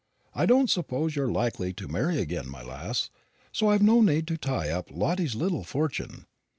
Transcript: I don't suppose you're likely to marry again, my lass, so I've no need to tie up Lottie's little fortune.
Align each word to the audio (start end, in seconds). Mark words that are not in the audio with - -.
I 0.33 0.47
don't 0.47 0.67
suppose 0.67 1.15
you're 1.15 1.31
likely 1.31 1.73
to 1.73 1.87
marry 1.87 2.17
again, 2.17 2.49
my 2.49 2.63
lass, 2.63 3.11
so 3.51 3.69
I've 3.69 3.83
no 3.83 4.01
need 4.01 4.25
to 4.29 4.35
tie 4.35 4.71
up 4.71 4.89
Lottie's 4.89 5.35
little 5.35 5.63
fortune. 5.63 6.25